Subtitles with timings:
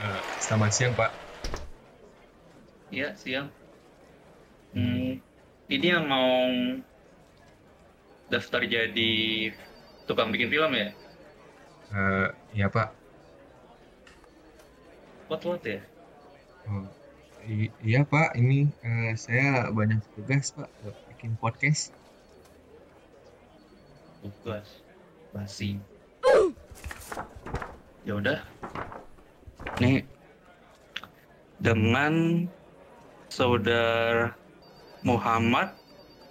[0.00, 1.12] Eh, selamat siang Pak.
[2.88, 3.52] Iya, siang.
[4.72, 5.20] Hmm,
[5.68, 6.48] ini yang mau
[8.32, 9.12] daftar jadi
[10.08, 10.88] tukang bikin film ya?
[11.92, 12.99] Eh, iya Pak.
[15.30, 15.78] What-what ya?
[16.66, 16.90] Oh,
[17.86, 21.94] iya Pak, ini eh, saya banyak tugas Pak buat bikin podcast.
[24.26, 24.66] Tugas.
[25.30, 25.78] Basi.
[28.02, 28.42] Ya udah.
[29.78, 30.02] Nih,
[31.62, 32.42] dengan
[33.30, 34.34] saudara
[35.06, 35.78] Muhammad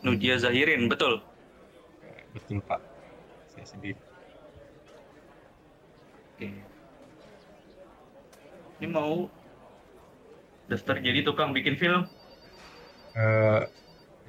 [0.04, 1.24] Nujia Zahirin, betul?
[2.36, 2.84] Betul Pak,
[3.56, 3.96] saya sendiri.
[6.36, 6.79] Oke.
[8.80, 9.28] Ini mau
[10.72, 12.08] daftar jadi tukang bikin film?
[13.16, 13.62] Eh,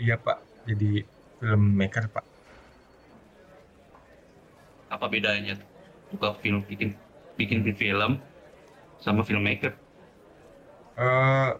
[0.03, 1.06] iya Pak, jadi
[1.39, 2.25] filmmaker Pak.
[4.91, 5.55] apa bedanya
[6.11, 6.98] tukang film bikin
[7.39, 8.19] bikin film
[8.98, 9.73] sama filmmaker
[11.01, 11.51] Eh,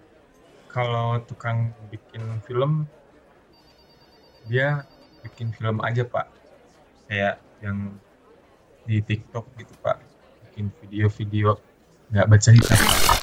[0.69, 2.93] kalau tukang bikin film,
[4.45, 4.85] dia
[5.25, 6.27] bikin film aja Pak.
[7.09, 7.79] Kayak yang
[8.85, 9.99] di TikTok gitu Pak,
[10.45, 11.57] bikin video-video
[12.11, 13.19] nggak bercerita Pak.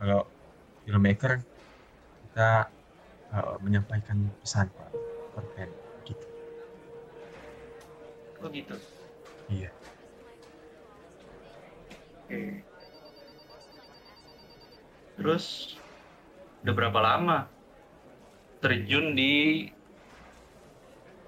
[0.00, 0.20] Kalau
[0.84, 1.32] filmmaker
[2.28, 2.50] kita
[3.32, 4.90] eh, menyampaikan pesan Pak,
[5.36, 5.68] konten
[6.08, 6.26] gitu.
[8.40, 8.76] oh gitu
[9.50, 9.70] Iya.
[12.24, 12.40] oke
[15.20, 15.76] terus
[16.64, 17.59] udah berapa lama
[18.62, 19.32] terjun di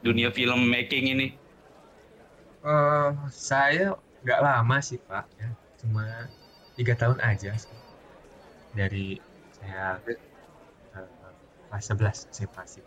[0.04, 1.26] dunia filmmaking ini
[2.64, 3.08] Eh,
[3.48, 3.82] saya
[4.22, 5.48] nggak lama sih Pak, ya.
[5.80, 6.02] cuma
[6.76, 7.74] tiga tahun aja sih.
[8.78, 9.20] dari
[9.56, 10.00] saya
[10.96, 11.08] eh,
[11.68, 12.84] kelas 11 SMA sih.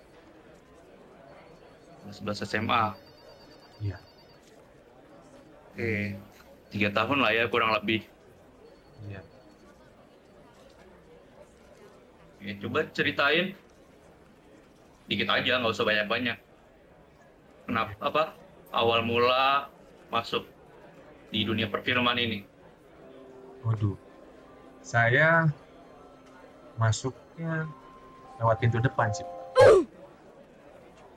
[2.01, 2.81] kelas 11 SMA
[3.79, 3.97] Iya.
[5.73, 5.89] oke
[6.71, 7.99] tiga tahun lah ya kurang lebih
[9.09, 9.21] Iya.
[12.39, 13.45] Oke, coba ceritain
[15.05, 16.37] dikit aja nggak usah banyak-banyak
[17.69, 18.23] kenapa apa
[18.73, 19.69] awal mula
[20.09, 20.45] masuk
[21.29, 22.55] di dunia perfilman ini
[23.65, 23.97] Waduh,
[24.85, 25.49] saya
[26.77, 27.65] masuknya
[28.37, 29.25] lewat pintu depan sih.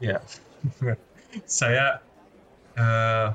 [0.01, 0.25] Ya,
[1.61, 2.01] saya
[2.73, 3.29] eh,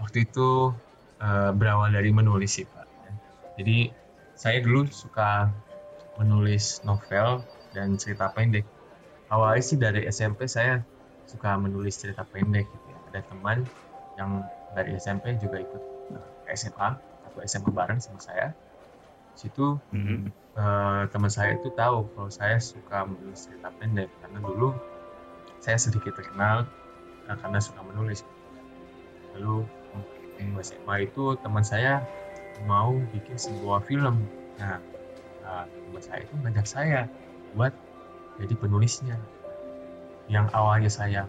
[0.00, 0.72] waktu itu
[1.20, 2.88] eh, berawal dari menulis sih Pak.
[3.60, 3.92] Jadi
[4.32, 5.52] saya dulu suka
[6.16, 7.44] menulis novel
[7.76, 8.64] dan cerita pendek.
[9.34, 10.78] Awalnya sih dari SMP saya
[11.26, 12.98] suka menulis cerita pendek gitu ya.
[13.10, 13.66] Ada teman
[14.14, 14.30] yang
[14.70, 15.82] dari SMP juga ikut
[16.14, 16.88] eh, SMA
[17.26, 18.54] atau SMA bareng sama saya.
[19.34, 20.30] Di situ Mhm.
[20.54, 24.70] eh, teman saya itu tahu kalau saya suka menulis cerita pendek karena dulu
[25.58, 26.70] saya sedikit terkenal
[27.26, 28.22] eh, karena suka menulis.
[29.34, 29.66] Lalu
[30.38, 32.06] di SMA itu teman saya
[32.70, 34.22] mau bikin sebuah film.
[34.62, 34.78] Nah,
[35.42, 37.00] eh, teman saya itu ngajak saya
[37.54, 37.74] buat
[38.40, 39.16] jadi penulisnya.
[40.26, 41.22] Yang awalnya saya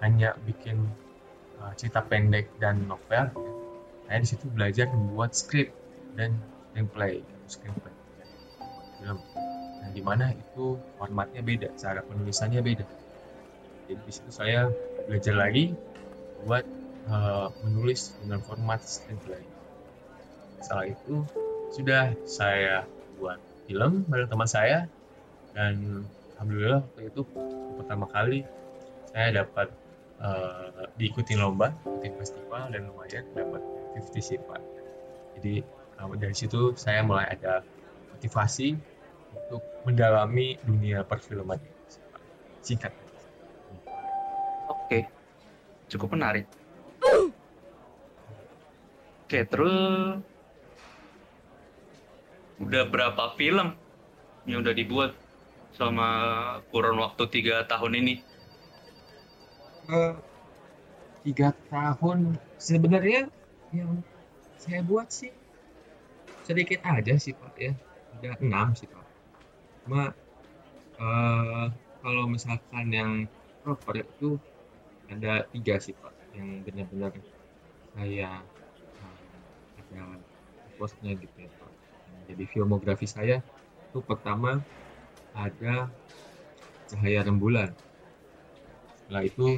[0.00, 0.88] hanya bikin
[1.60, 3.52] eh, cerita pendek dan novel, ya,
[4.06, 5.74] saya di situ belajar membuat skrip
[6.16, 6.38] dan
[6.72, 7.96] screenplay, screenplay
[8.98, 9.18] film.
[9.82, 12.86] Nah, di mana itu formatnya beda, cara penulisannya beda.
[13.86, 14.66] Jadi di situ saya
[15.06, 15.76] belajar lagi
[16.42, 16.64] buat
[17.06, 19.42] eh, menulis dengan format screenplay.
[20.58, 21.22] Setelah itu
[21.70, 22.86] sudah saya
[23.20, 24.90] buat film bareng teman saya
[25.56, 26.04] dan
[26.36, 27.24] alhamdulillah waktu itu
[27.80, 28.44] pertama kali
[29.08, 29.72] saya dapat
[30.20, 33.64] eh, diikuti lomba, ikutin festival dan lumayan dapat
[33.96, 34.60] 50 sih Pak.
[35.40, 37.64] Jadi eh, dari situ saya mulai ada
[38.12, 38.76] motivasi
[39.32, 41.56] untuk mendalami dunia perfilman.
[42.60, 42.92] Singkat.
[44.68, 45.08] Oke,
[45.88, 46.44] cukup menarik.
[49.24, 50.20] Oke, terus
[52.60, 53.72] udah berapa film
[54.46, 55.12] yang udah dibuat
[55.76, 56.04] selama
[56.70, 58.12] kurun waktu tiga tahun ini?
[59.88, 60.14] Eh,
[61.24, 62.18] tiga tahun
[62.68, 63.20] sebenarnya
[63.78, 63.92] yang
[64.62, 65.32] saya buat sih
[66.46, 67.72] sedikit aja sih Pak ya.
[68.14, 69.04] Ada enam sih Pak.
[69.82, 70.02] Cuma
[71.02, 71.64] eh,
[72.02, 73.12] kalau misalkan yang
[73.62, 74.26] proper itu
[75.12, 77.12] ada tiga sih Pak yang benar-benar
[77.94, 78.30] saya
[79.02, 79.42] eh,
[79.80, 80.02] ada
[80.78, 81.72] postnya gitu ya Pak.
[82.28, 83.36] Jadi filmografi saya
[83.88, 84.48] itu pertama
[85.36, 85.92] ada
[86.88, 87.70] Cahaya Rembulan.
[89.04, 89.48] Setelah itu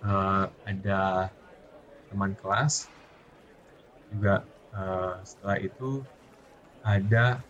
[0.00, 1.28] uh, ada
[2.08, 2.88] teman kelas
[4.08, 6.00] juga uh, setelah itu
[6.84, 7.42] ada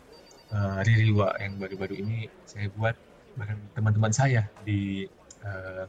[0.51, 2.19] uh, Ririwa yang baru-baru ini
[2.49, 2.97] saya buat
[3.35, 5.07] bareng teman-teman saya di
[5.45, 5.87] uh,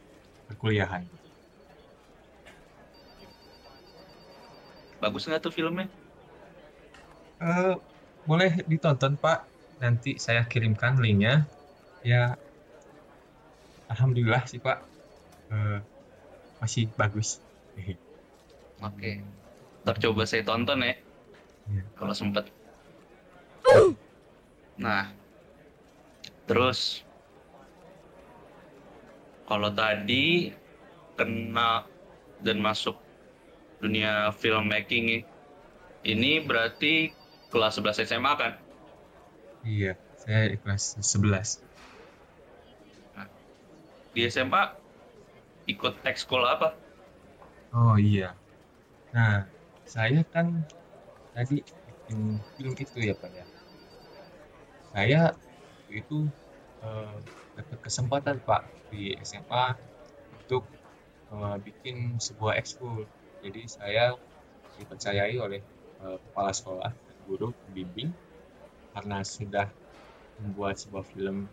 [0.49, 1.05] perkuliahan.
[4.99, 5.87] Bagus nggak tuh filmnya?
[7.37, 7.77] Uh,
[8.25, 9.54] boleh ditonton Pak.
[9.79, 11.47] Nanti saya kirimkan linknya.
[12.05, 12.37] Ya,
[13.91, 14.79] alhamdulillah sih Pak.
[15.51, 15.79] Uh,
[16.61, 17.43] masih bagus.
[17.75, 17.95] Oke.
[18.79, 19.15] Okay.
[19.85, 20.95] Ntar coba saya tonton ya.
[21.69, 21.83] ya.
[21.97, 22.49] Kalau sempet.
[24.75, 25.07] Nah,
[26.43, 27.07] terus
[29.47, 30.51] kalau tadi
[31.15, 31.87] kena
[32.43, 32.99] dan masuk
[33.79, 35.23] dunia filmmaking
[36.05, 37.15] ini berarti
[37.49, 38.53] kelas 11 SMA kan?
[39.65, 39.87] Iya,
[40.21, 41.49] saya di kelas 11.
[43.15, 43.27] Nah,
[44.13, 44.61] di SMA
[45.73, 46.67] ikut ekskul apa?
[47.73, 48.25] Oh iya.
[49.15, 49.33] Nah,
[49.93, 50.47] saya kan
[51.35, 51.55] tadi
[51.87, 52.19] bikin
[52.55, 53.45] film itu ya Pak ya.
[54.93, 55.21] Saya
[55.91, 56.17] itu
[56.85, 57.17] uh,
[57.57, 58.61] dapat kesempatan Pak
[58.91, 59.65] di SMA
[60.33, 60.63] untuk
[61.33, 63.07] uh, bikin sebuah ekskul
[63.43, 64.03] jadi saya
[64.77, 65.61] dipercayai oleh
[66.01, 68.09] uh, kepala sekolah dan guru pembimbing
[68.95, 69.67] karena sudah
[70.39, 71.51] membuat sebuah film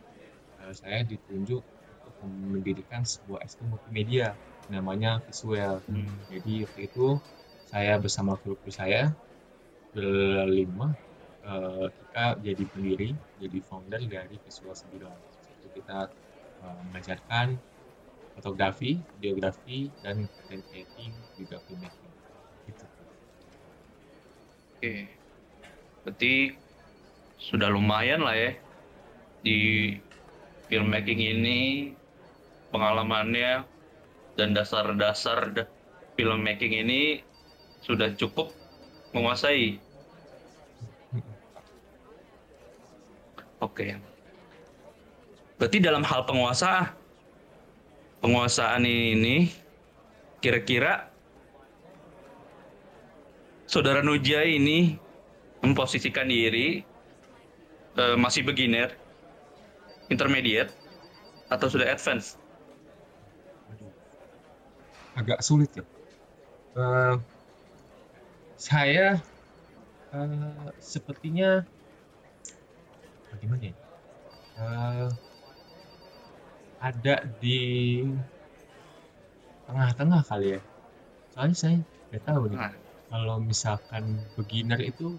[0.62, 4.38] uh, saya ditunjuk untuk mendirikan sebuah ekskul multimedia
[4.70, 6.30] namanya visual hmm.
[6.30, 7.06] jadi waktu itu
[7.66, 9.10] saya bersama guru-guru saya
[9.90, 10.94] berlima
[11.42, 13.10] uh, kita jadi pendiri
[13.42, 16.08] jadi founder dari visual 9 itu kita
[16.62, 17.58] uh, mengajarkan
[18.36, 22.12] fotografi, videografi, dan content creating juga filmmaking.
[22.68, 22.84] Gitu.
[24.72, 24.94] Oke,
[26.02, 26.34] berarti
[27.42, 28.52] sudah lumayan lah ya
[29.42, 29.58] di
[30.70, 31.90] filmmaking ini
[32.70, 33.66] pengalamannya
[34.38, 35.66] dan dasar-dasar
[36.14, 37.26] filmmaking ini
[37.82, 38.54] sudah cukup
[39.10, 39.82] menguasai.
[43.58, 43.98] Oke.
[45.58, 46.94] Berarti dalam hal penguasa
[48.22, 49.50] penguasaan ini
[50.38, 51.10] kira-kira
[53.66, 54.98] saudara Nuja ini
[55.62, 56.82] memposisikan diri
[57.98, 58.94] uh, masih beginner,
[60.08, 60.72] intermediate,
[61.48, 62.36] atau sudah advance?
[65.12, 65.84] Agak sulit ya.
[66.72, 67.20] Uh,
[68.56, 69.20] saya
[70.16, 71.66] uh, sepertinya
[73.32, 73.76] bagaimana ya?
[74.56, 75.08] Uh,
[76.82, 78.02] ada di
[79.70, 80.60] tengah-tengah kali ya
[81.32, 81.76] soalnya saya
[82.10, 82.74] nggak tahu nih nah.
[83.08, 85.16] kalau misalkan beginner itu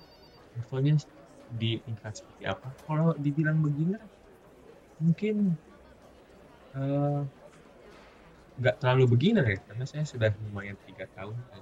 [0.53, 0.99] levelnya
[1.53, 4.01] di tingkat seperti apa kalau dibilang beginner
[4.97, 5.53] mungkin
[6.73, 7.21] uh,
[8.57, 11.61] nggak terlalu beginner ya karena saya sudah lumayan tiga tahun dan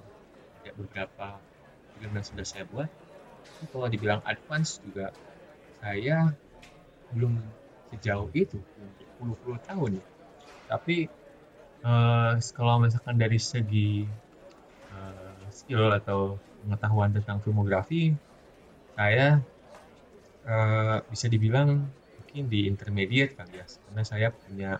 [0.62, 1.26] ada beberapa
[1.96, 2.88] film yang sudah saya buat
[3.56, 5.12] tapi kalau dibilang advance juga
[5.82, 6.32] saya
[7.12, 7.42] belum
[7.92, 8.56] sejauh itu
[9.22, 10.06] berpuluh-puluh tahun ya.
[10.66, 10.96] Tapi
[11.84, 14.08] uh, kalau misalkan dari segi
[14.88, 18.16] uh, skill atau pengetahuan tentang filmografi,
[18.96, 19.44] saya
[20.46, 21.86] uh, bisa dibilang
[22.18, 24.70] mungkin di intermediate kali ya, karena saya punya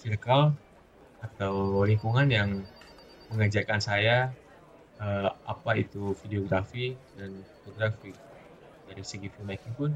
[0.00, 0.56] circle
[1.22, 2.50] atau lingkungan yang
[3.30, 4.34] mengajarkan saya
[4.98, 8.12] uh, apa itu videografi dan fotografi.
[8.88, 9.90] Dari segi filmmaking pun,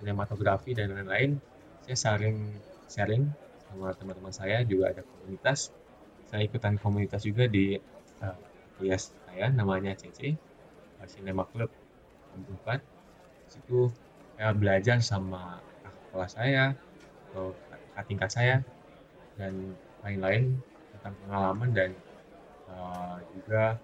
[0.00, 1.36] sinematografi dan lain-lain,
[1.84, 2.56] saya saling
[2.88, 3.28] sharing
[3.68, 5.68] sama teman-teman saya juga ada komunitas.
[6.28, 7.76] Saya ikutan komunitas juga di
[8.24, 8.36] uh,
[8.78, 10.38] saya namanya CC
[11.06, 11.70] Cinema Club
[12.34, 13.90] 4 situ
[14.38, 15.58] saya belajar sama
[16.14, 16.70] kelas saya
[17.34, 18.56] atau kakak tingkat saya
[19.34, 19.74] dan
[20.06, 20.54] lain-lain
[20.94, 21.90] tentang pengalaman dan
[22.70, 23.82] uh, juga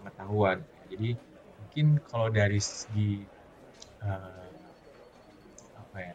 [0.00, 0.64] pengetahuan.
[0.88, 1.12] Jadi
[1.60, 3.20] mungkin kalau dari segi
[4.00, 4.48] uh,
[5.76, 6.14] apa ya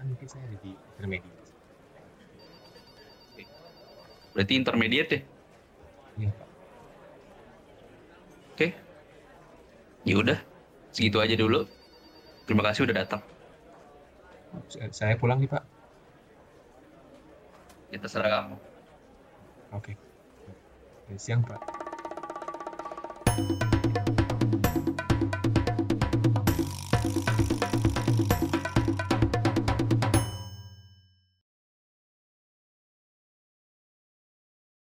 [0.00, 1.52] kan mungkin saya di intermediate.
[4.32, 5.20] Berarti intermediate ya?
[6.16, 6.48] Iya pak.
[8.56, 8.68] Oke.
[10.08, 10.53] Ya udah
[10.94, 11.66] segitu aja dulu.
[12.46, 13.22] Terima kasih udah datang.
[14.94, 15.66] Saya pulang nih pak.
[17.90, 18.56] Ya terserah kamu.
[19.74, 19.92] Oke.
[21.18, 21.60] Siang pak